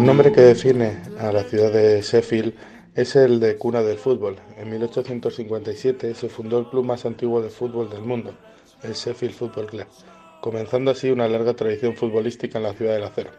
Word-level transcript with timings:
Un 0.00 0.06
nombre 0.06 0.32
que 0.32 0.40
define 0.40 0.98
a 1.18 1.30
la 1.30 1.44
ciudad 1.44 1.70
de 1.70 2.00
Sheffield 2.00 2.54
es 2.94 3.16
el 3.16 3.38
de 3.38 3.58
cuna 3.58 3.82
del 3.82 3.98
fútbol. 3.98 4.38
En 4.56 4.70
1857 4.70 6.14
se 6.14 6.30
fundó 6.30 6.58
el 6.58 6.70
club 6.70 6.86
más 6.86 7.04
antiguo 7.04 7.42
de 7.42 7.50
fútbol 7.50 7.90
del 7.90 8.00
mundo, 8.00 8.34
el 8.82 8.94
Sheffield 8.94 9.34
Football 9.34 9.66
Club, 9.66 9.86
comenzando 10.40 10.90
así 10.90 11.10
una 11.10 11.28
larga 11.28 11.52
tradición 11.52 11.96
futbolística 11.96 12.56
en 12.56 12.64
la 12.64 12.72
ciudad 12.72 12.94
del 12.94 13.04
acero. 13.04 13.32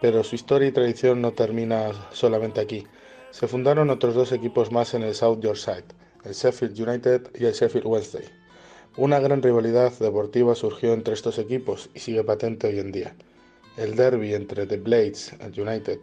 Pero 0.00 0.22
su 0.22 0.36
historia 0.36 0.68
y 0.68 0.72
tradición 0.72 1.20
no 1.20 1.32
termina 1.32 1.90
solamente 2.12 2.60
aquí. 2.60 2.86
Se 3.32 3.48
fundaron 3.48 3.90
otros 3.90 4.14
dos 4.14 4.30
equipos 4.30 4.70
más 4.70 4.94
en 4.94 5.02
el 5.02 5.16
South 5.16 5.40
Yorkshire, 5.40 5.82
el 6.22 6.32
Sheffield 6.32 6.80
United 6.80 7.22
y 7.34 7.44
el 7.44 7.54
Sheffield 7.54 7.88
Wednesday. 7.88 8.24
Una 8.96 9.18
gran 9.18 9.42
rivalidad 9.42 9.92
deportiva 9.98 10.54
surgió 10.54 10.92
entre 10.92 11.14
estos 11.14 11.40
equipos 11.40 11.90
y 11.92 11.98
sigue 11.98 12.22
patente 12.22 12.68
hoy 12.68 12.78
en 12.78 12.92
día. 12.92 13.16
El 13.76 13.94
derby 13.94 14.34
entre 14.34 14.66
The 14.66 14.78
Blades, 14.78 15.34
el 15.40 15.60
United, 15.60 16.00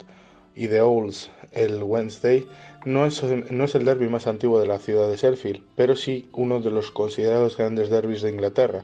y 0.56 0.68
The 0.68 0.82
Owls, 0.82 1.32
el 1.52 1.82
Wednesday, 1.82 2.48
no 2.86 3.06
es, 3.06 3.24
no 3.24 3.64
es 3.64 3.76
el 3.76 3.86
derby 3.86 4.08
más 4.10 4.28
antiguo 4.28 4.60
de 4.60 4.68
la 4.68 4.80
ciudad 4.80 5.10
de 5.10 5.18
Sheffield, 5.18 5.64
pero 5.76 5.96
sí 5.96 6.30
uno 6.34 6.60
de 6.60 6.70
los 6.70 6.92
considerados 6.92 7.58
grandes 7.58 7.90
derbis 7.90 8.22
de 8.22 8.30
Inglaterra, 8.30 8.84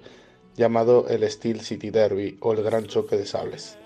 llamado 0.56 1.08
el 1.08 1.30
Steel 1.30 1.62
City 1.62 1.90
Derby 1.90 2.38
o 2.42 2.54
el 2.54 2.64
Gran 2.64 2.86
Choque 2.86 3.18
de 3.18 3.26
Sables. 3.26 3.78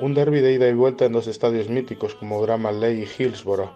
Un 0.00 0.14
derby 0.14 0.40
de 0.40 0.52
ida 0.52 0.68
y 0.68 0.74
vuelta 0.74 1.04
en 1.04 1.12
dos 1.12 1.26
estadios 1.26 1.68
míticos 1.68 2.14
como 2.14 2.40
Bramall 2.42 2.82
y 2.84 3.06
Hillsborough. 3.06 3.70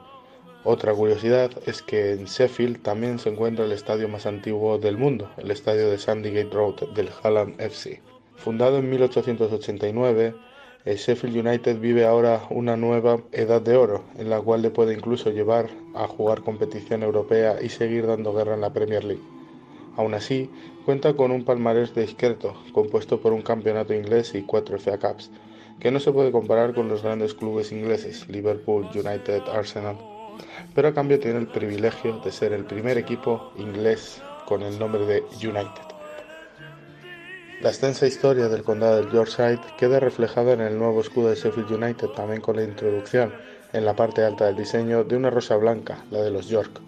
Otra 0.64 0.92
curiosidad 0.92 1.50
es 1.66 1.82
que 1.82 2.12
en 2.12 2.24
Sheffield 2.24 2.82
también 2.82 3.18
se 3.18 3.28
encuentra 3.28 3.64
el 3.64 3.72
estadio 3.72 4.08
más 4.08 4.26
antiguo 4.26 4.78
del 4.78 4.98
mundo, 4.98 5.30
el 5.36 5.50
estadio 5.50 5.88
de 5.88 5.98
Sandygate 5.98 6.50
Road 6.50 6.94
del 6.94 7.10
Hallam 7.22 7.54
FC. 7.58 8.02
Fundado 8.36 8.78
en 8.78 8.88
1889, 8.90 10.34
el 10.84 10.96
Sheffield 10.96 11.36
United 11.46 11.80
vive 11.80 12.06
ahora 12.06 12.46
una 12.50 12.76
nueva 12.76 13.18
edad 13.32 13.60
de 13.60 13.76
oro, 13.76 14.04
en 14.18 14.30
la 14.30 14.40
cual 14.40 14.62
le 14.62 14.70
puede 14.70 14.94
incluso 14.94 15.30
llevar 15.30 15.68
a 15.94 16.06
jugar 16.06 16.42
competición 16.42 17.02
europea 17.02 17.56
y 17.60 17.70
seguir 17.70 18.06
dando 18.06 18.32
guerra 18.32 18.54
en 18.54 18.60
la 18.60 18.72
Premier 18.72 19.02
League. 19.02 19.22
Aún 19.96 20.14
así, 20.14 20.50
cuenta 20.84 21.14
con 21.14 21.32
un 21.32 21.44
palmarés 21.44 21.94
discreto, 21.94 22.54
compuesto 22.72 23.20
por 23.20 23.32
un 23.32 23.42
campeonato 23.42 23.94
inglés 23.94 24.34
y 24.34 24.42
cuatro 24.42 24.78
FA 24.78 24.98
Cups, 24.98 25.30
que 25.80 25.90
no 25.90 25.98
se 25.98 26.12
puede 26.12 26.30
comparar 26.30 26.74
con 26.74 26.88
los 26.88 27.02
grandes 27.02 27.34
clubes 27.34 27.72
ingleses, 27.72 28.28
Liverpool, 28.28 28.86
United, 28.94 29.42
Arsenal, 29.52 29.96
pero 30.74 30.88
a 30.88 30.94
cambio 30.94 31.18
tiene 31.18 31.38
el 31.38 31.48
privilegio 31.48 32.20
de 32.20 32.30
ser 32.30 32.52
el 32.52 32.64
primer 32.64 32.98
equipo 32.98 33.52
inglés 33.56 34.22
con 34.46 34.62
el 34.62 34.78
nombre 34.78 35.04
de 35.06 35.24
United. 35.42 35.95
La 37.62 37.70
extensa 37.70 38.06
historia 38.06 38.48
del 38.48 38.64
condado 38.64 38.96
del 38.96 39.10
Yorkshire 39.10 39.58
queda 39.78 39.98
reflejada 39.98 40.52
en 40.52 40.60
el 40.60 40.78
nuevo 40.78 41.00
escudo 41.00 41.30
de 41.30 41.36
Sheffield 41.36 41.72
United, 41.72 42.08
también 42.08 42.42
con 42.42 42.56
la 42.56 42.62
introducción 42.62 43.32
en 43.72 43.86
la 43.86 43.96
parte 43.96 44.22
alta 44.22 44.44
del 44.44 44.56
diseño 44.56 45.04
de 45.04 45.16
una 45.16 45.30
rosa 45.30 45.56
blanca, 45.56 46.04
la 46.10 46.20
de 46.20 46.30
los 46.30 46.48
York, 46.48 46.80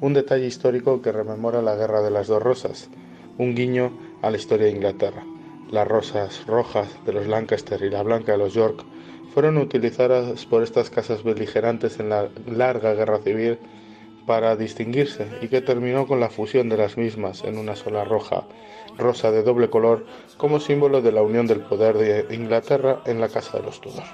un 0.00 0.14
detalle 0.14 0.46
histórico 0.46 1.00
que 1.02 1.12
rememora 1.12 1.62
la 1.62 1.76
Guerra 1.76 2.02
de 2.02 2.10
las 2.10 2.26
Dos 2.26 2.42
Rosas, 2.42 2.88
un 3.38 3.54
guiño 3.54 3.96
a 4.20 4.32
la 4.32 4.36
historia 4.38 4.66
de 4.66 4.72
Inglaterra. 4.72 5.24
Las 5.70 5.86
rosas 5.86 6.44
rojas 6.46 6.88
de 7.06 7.12
los 7.12 7.28
Lancaster 7.28 7.80
y 7.82 7.90
la 7.90 8.02
blanca 8.02 8.32
de 8.32 8.38
los 8.38 8.54
York 8.54 8.84
fueron 9.32 9.56
utilizadas 9.56 10.46
por 10.46 10.64
estas 10.64 10.90
casas 10.90 11.22
beligerantes 11.22 12.00
en 12.00 12.08
la 12.08 12.28
larga 12.44 12.94
guerra 12.94 13.18
civil 13.18 13.60
para 14.28 14.56
distinguirse 14.56 15.26
y 15.40 15.48
que 15.48 15.62
terminó 15.62 16.06
con 16.06 16.20
la 16.20 16.28
fusión 16.28 16.68
de 16.68 16.76
las 16.76 16.98
mismas 16.98 17.44
en 17.44 17.56
una 17.56 17.74
sola 17.74 18.04
roja, 18.04 18.44
rosa 18.98 19.30
de 19.30 19.42
doble 19.42 19.70
color, 19.70 20.04
como 20.36 20.60
símbolo 20.60 21.00
de 21.00 21.12
la 21.12 21.22
unión 21.22 21.46
del 21.46 21.62
poder 21.62 21.96
de 21.96 22.34
Inglaterra 22.34 23.00
en 23.06 23.22
la 23.22 23.30
Casa 23.30 23.56
de 23.56 23.64
los 23.64 23.80
Tudor. 23.80 24.04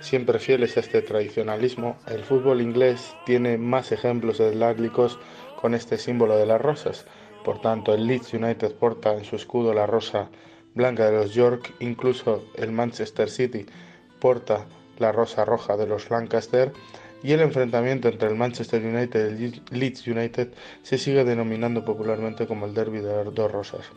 Siempre 0.00 0.38
fieles 0.38 0.76
a 0.76 0.80
este 0.80 1.00
tradicionalismo, 1.00 1.96
el 2.06 2.22
fútbol 2.22 2.60
inglés 2.60 3.16
tiene 3.24 3.56
más 3.56 3.92
ejemplos 3.92 4.40
esláglicos 4.40 5.18
con 5.58 5.74
este 5.74 5.96
símbolo 5.96 6.36
de 6.36 6.44
las 6.44 6.60
rosas. 6.60 7.06
Por 7.46 7.62
tanto, 7.62 7.94
el 7.94 8.06
Leeds 8.06 8.34
United 8.34 8.74
porta 8.74 9.14
en 9.14 9.24
su 9.24 9.36
escudo 9.36 9.72
la 9.72 9.86
rosa 9.86 10.28
blanca 10.74 11.06
de 11.06 11.16
los 11.16 11.32
York, 11.32 11.72
incluso 11.80 12.44
el 12.56 12.72
Manchester 12.72 13.30
City 13.30 13.64
porta 14.20 14.66
la 14.98 15.12
rosa 15.12 15.46
roja 15.46 15.78
de 15.78 15.86
los 15.86 16.10
Lancaster 16.10 16.72
y 17.22 17.32
el 17.32 17.40
enfrentamiento 17.40 18.08
entre 18.08 18.28
el 18.28 18.36
Manchester 18.36 18.84
United 18.84 19.38
y 19.38 19.44
el 19.44 19.62
Leeds 19.70 20.06
United 20.06 20.48
se 20.82 20.98
sigue 20.98 21.24
denominando 21.24 21.84
popularmente 21.84 22.46
como 22.46 22.66
el 22.66 22.74
Derby 22.74 22.98
de 22.98 23.24
las 23.24 23.34
dos 23.34 23.50
rosas, 23.50 23.90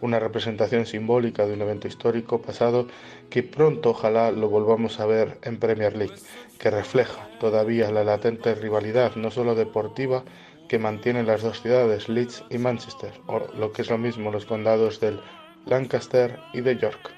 una 0.00 0.18
representación 0.18 0.86
simbólica 0.86 1.46
de 1.46 1.54
un 1.54 1.62
evento 1.62 1.88
histórico 1.88 2.40
pasado 2.40 2.86
que 3.30 3.42
pronto 3.42 3.90
ojalá 3.90 4.30
lo 4.30 4.48
volvamos 4.48 5.00
a 5.00 5.06
ver 5.06 5.38
en 5.42 5.58
Premier 5.58 5.96
League, 5.96 6.16
que 6.58 6.70
refleja 6.70 7.28
todavía 7.40 7.90
la 7.90 8.04
latente 8.04 8.54
rivalidad 8.54 9.16
no 9.16 9.30
solo 9.30 9.54
deportiva 9.54 10.24
que 10.68 10.78
mantienen 10.78 11.26
las 11.26 11.42
dos 11.42 11.62
ciudades, 11.62 12.08
Leeds 12.08 12.44
y 12.50 12.58
Manchester, 12.58 13.12
o 13.26 13.40
lo 13.58 13.72
que 13.72 13.82
es 13.82 13.90
lo 13.90 13.96
mismo 13.98 14.30
los 14.30 14.44
condados 14.44 15.00
del 15.00 15.18
Lancaster 15.64 16.38
y 16.52 16.60
de 16.60 16.76
York. 16.76 17.17